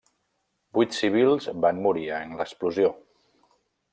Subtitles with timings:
[0.77, 2.93] Vuit civils van morir en l'explosió.